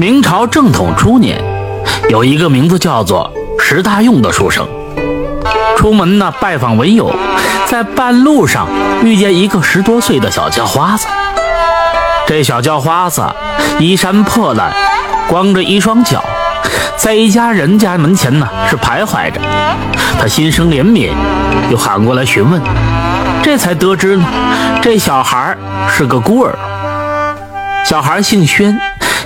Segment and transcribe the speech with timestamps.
[0.00, 1.38] 明朝正统初年，
[2.08, 4.66] 有一个名字叫做石大用的书生，
[5.76, 7.14] 出门呢拜访文友，
[7.66, 8.66] 在半路上
[9.04, 11.06] 遇见一个十多岁的小叫花子。
[12.26, 13.22] 这小叫花子
[13.78, 14.72] 衣衫破烂，
[15.28, 16.24] 光着一双脚，
[16.96, 19.38] 在一家人家门前呢是徘徊着。
[20.18, 21.10] 他心生怜悯，
[21.70, 22.58] 又喊过来询问，
[23.42, 24.24] 这才得知呢，
[24.80, 25.54] 这小孩
[25.90, 26.58] 是个孤儿。
[27.84, 28.80] 小孩姓宣。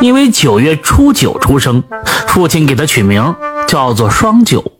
[0.00, 1.84] 因为九月初九出生，
[2.28, 3.36] 父亲给他取名
[3.68, 4.72] 叫做双九。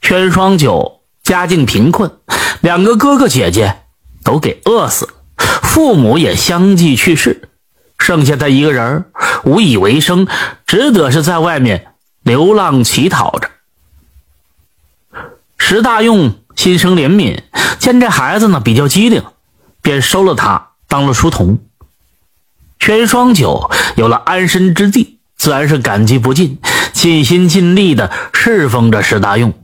[0.00, 2.10] 宣双九家境贫困，
[2.60, 3.82] 两个哥哥姐姐
[4.24, 7.48] 都给饿死，父母也相继去世，
[7.98, 9.06] 剩下他一个人
[9.44, 10.26] 无以为生，
[10.66, 13.50] 只得是在外面流浪乞讨着。
[15.58, 17.40] 石大用心生怜悯，
[17.78, 19.22] 见这孩子呢比较机灵，
[19.80, 21.58] 便收了他当了书童。
[22.82, 26.58] 宣双九有了安身之地，自然是感激不尽，
[26.92, 29.54] 尽心尽力的侍奉着石大用。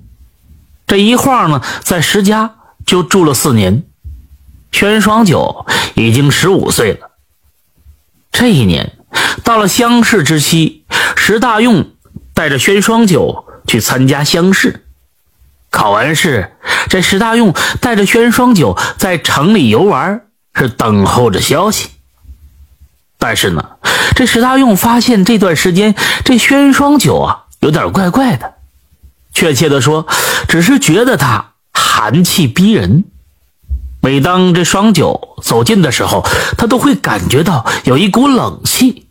[0.87, 2.55] 这一晃呢，在石家
[2.87, 3.83] 就住了四年。
[4.71, 5.67] 宣双九
[5.97, 7.11] 已经十五岁了。
[8.31, 8.93] 这一年
[9.43, 10.85] 到了乡试之期，
[11.17, 11.91] 石大用
[12.35, 14.87] 带着宣双九去参加乡试。
[15.71, 16.53] 考完试，
[16.89, 20.23] 这石大用带着宣双九在城里游玩，
[20.55, 21.89] 是等候着消息。
[23.19, 23.65] 但是呢，
[24.15, 28.55] 这石大用发现这段时间这宣双九啊有点怪怪的，
[29.35, 30.07] 确切的说，
[30.49, 33.05] 只是觉得他寒气逼人。
[34.01, 36.25] 每当这双九走近的时候，
[36.57, 39.07] 他都会感觉到有一股冷气。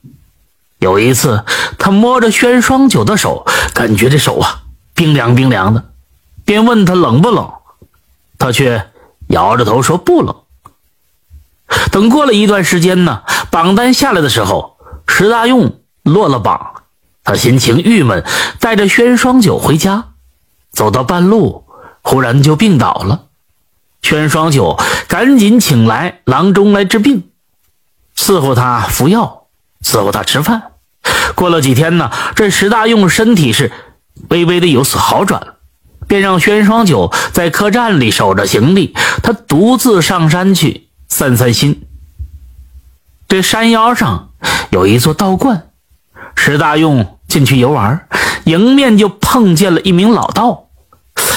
[0.80, 1.44] 有一次，
[1.77, 4.61] 他摸着宣双九的手，感觉这手啊
[4.94, 5.83] 冰凉冰凉的，
[6.45, 7.52] 便问他冷不冷，
[8.38, 8.88] 他却
[9.27, 10.36] 摇着头说不冷。
[11.92, 13.23] 等过了一段时间呢，
[13.58, 14.77] 榜单下来的时候，
[15.08, 16.83] 石大用落了榜，
[17.23, 18.23] 他心情郁闷，
[18.59, 20.09] 带着宣双九回家，
[20.69, 21.66] 走到半路，
[22.03, 23.23] 忽然就病倒了。
[24.04, 24.77] 宣双九
[25.08, 27.30] 赶紧请来郎中来治病，
[28.15, 29.48] 伺候他服药，
[29.83, 30.73] 伺候他吃饭。
[31.33, 33.71] 过了几天呢，这石大用身体是
[34.30, 35.55] 微微的有所好转了，
[36.08, 38.93] 便让宣双九在客栈里守着行李，
[39.23, 40.89] 他独自上山去。
[41.10, 41.86] 散散心。
[43.27, 44.30] 这山腰上
[44.70, 45.70] 有一座道观，
[46.36, 48.08] 石大用进去游玩，
[48.45, 50.67] 迎面就碰见了一名老道。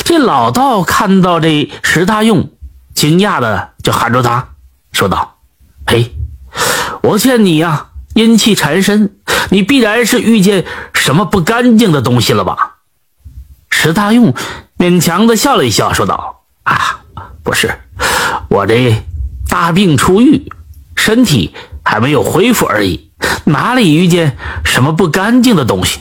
[0.04, 2.48] 这老道看到这石大用，
[2.94, 4.50] 惊讶的就喊住他，
[4.92, 5.38] 说道
[5.84, 6.14] ：“嘿，
[7.02, 9.16] 我见你呀，阴气缠身，
[9.50, 12.76] 你必然是遇见什么不干净的东西了吧？”
[13.68, 14.32] 石大用
[14.78, 17.00] 勉强的笑了一笑，说道：“啊，
[17.42, 17.80] 不是，
[18.48, 19.02] 我这……”
[19.50, 20.52] 大病初愈，
[20.94, 21.52] 身体
[21.84, 23.10] 还没有恢复而已，
[23.44, 26.00] 哪里遇见什么不干净的东西？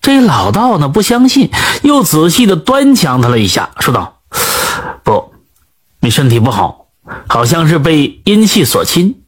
[0.00, 1.50] 这老道呢不相信，
[1.82, 4.20] 又仔细的端详他了一下，说道
[5.02, 5.32] ：“不，
[6.00, 6.88] 你身体不好，
[7.26, 9.22] 好像是被阴气所侵，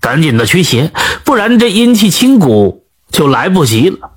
[0.00, 0.92] 赶紧的驱邪，
[1.24, 4.10] 不然这阴气侵骨就来不及了。”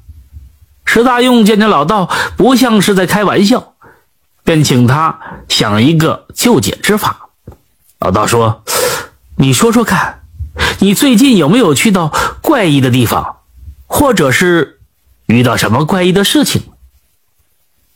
[0.86, 3.74] 石大用见这老道不像是在开玩笑，
[4.44, 7.30] 便请他想一个救解之法。
[8.00, 8.64] 老道说
[9.38, 10.21] ：“你说说看，
[10.82, 12.12] 你最近有没有去到
[12.42, 13.38] 怪异的地方，
[13.86, 14.80] 或者是
[15.28, 16.64] 遇到什么怪异的事情？”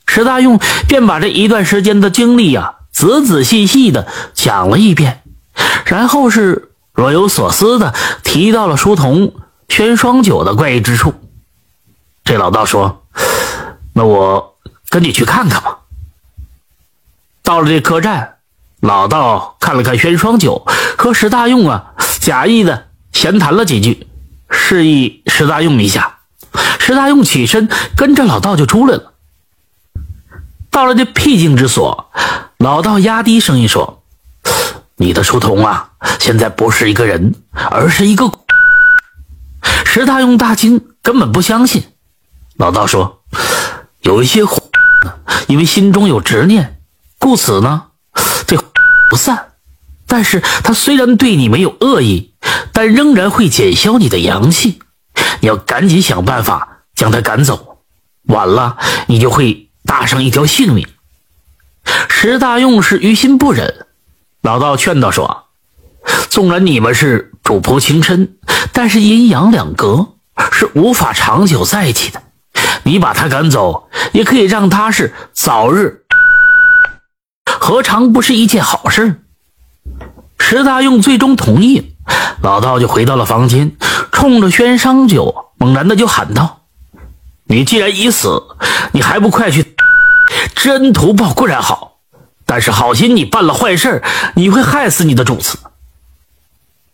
[0.05, 5.23] 石大用便把这一段时间的经历呀，仔仔细细的讲了一遍，
[5.85, 9.33] 然后是若有所思的提到了书童
[9.67, 11.15] 宣双九的怪异之处。
[12.23, 13.03] 这老道说
[13.93, 14.57] ：“那我
[14.89, 15.79] 跟你去看看吧。”
[17.41, 18.33] 到了这客栈。
[18.81, 20.63] 老道看了看宣双九
[20.95, 21.93] 和石大用啊，
[22.25, 24.07] 假意的闲谈了几句，
[24.49, 26.21] 示意石大用一下。
[26.79, 29.13] 石大用起身跟着老道就出来了。
[30.71, 32.09] 到了这僻静之所，
[32.57, 34.01] 老道压低声音说
[34.97, 38.31] ：“你的书童啊，现在不是一个人，而是一个……”
[39.85, 41.83] 石大用大惊，根本不相信。
[42.57, 43.21] 老道说
[44.01, 44.41] ：“有一些……
[45.45, 46.81] 因为心中有执念，
[47.19, 47.83] 故此呢。”
[48.47, 48.57] 这
[49.11, 49.49] 不散，
[50.15, 52.31] 但是他虽然对你没有恶意，
[52.71, 54.79] 但仍然会减消你的阳气。
[55.41, 57.79] 你要赶紧想办法将他赶走，
[58.27, 58.77] 晚了
[59.07, 60.87] 你就会搭上一条性命。
[62.07, 63.85] 石大用是于心不忍，
[64.41, 65.47] 老道劝道说
[66.31, 68.37] ：“纵然你们是主仆情深，
[68.71, 70.13] 但是阴阳两隔
[70.53, 72.23] 是无法长久在一起的。
[72.83, 76.05] 你把他赶走，也可以让他是早日。”
[77.59, 79.23] 何尝不是一件好事？
[80.37, 81.95] 石大用最终同意，
[82.41, 83.75] 老道就回到了房间，
[84.11, 86.61] 冲着宣商九猛然的就喊道
[87.45, 88.43] ：“你既然已死，
[88.91, 89.75] 你还不快去
[90.53, 91.97] 知恩图报固然好，
[92.45, 94.03] 但是好心你办了坏事，
[94.35, 95.57] 你会害死你的主子。”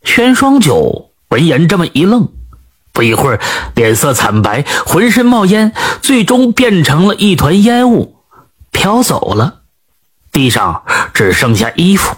[0.04, 2.30] 轩双九闻言这么一愣，
[2.94, 3.40] 不一会儿
[3.76, 8.16] 脸色惨白，浑身冒烟，最终变成了一团烟雾，
[8.72, 9.60] 飘走了，
[10.32, 10.84] 地上
[11.14, 12.16] 只剩下衣服。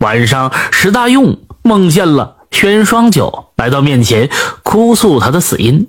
[0.00, 4.30] 晚上，石大用梦见了轩双九来到面前，
[4.62, 5.88] 哭诉他的死因。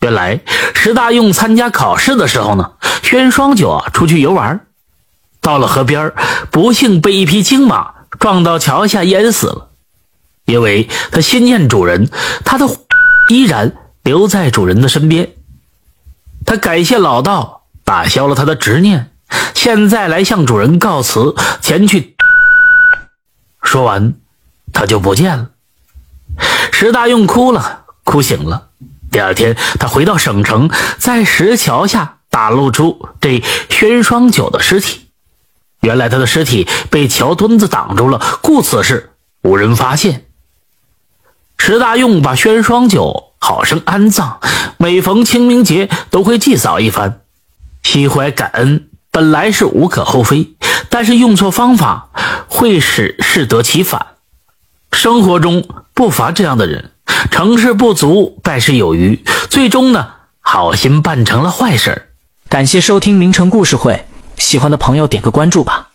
[0.00, 0.40] 原来，
[0.74, 2.72] 石大用参加考试的时候呢，
[3.02, 4.66] 轩双九啊出去游玩，
[5.42, 6.12] 到了河边，
[6.50, 9.68] 不幸被一匹青马撞到桥下淹死了。
[10.46, 12.08] 因为他心念主人，
[12.42, 12.66] 他的
[13.28, 15.32] 依然留在主人的身边。
[16.46, 19.12] 他感谢老道打消了他的执念，
[19.54, 22.16] 现在来向主人告辞，前去。
[23.70, 24.14] 说完，
[24.72, 25.50] 他就不见了。
[26.72, 28.66] 石大用哭了，哭醒了。
[29.12, 30.68] 第二天，他回到省城，
[30.98, 35.10] 在石桥下打露出这轩双九的尸体。
[35.82, 39.12] 原来他的尸体被桥墩子挡住了，故此事
[39.42, 40.24] 无人发现。
[41.56, 44.40] 石大用把轩双九好生安葬，
[44.78, 47.20] 每逢清明节都会祭扫一番，
[47.84, 48.88] 心怀感恩。
[49.12, 50.54] 本来是无可厚非，
[50.90, 52.10] 但是用错方法
[52.48, 54.08] 会使适得其反。
[54.92, 56.90] 生活中不乏这样的人，
[57.30, 60.08] 成事不足败事有余，最终呢，
[60.40, 62.08] 好心办成了坏事。
[62.48, 64.04] 感谢收听名城故事会，
[64.36, 65.89] 喜欢的朋友点个关注吧。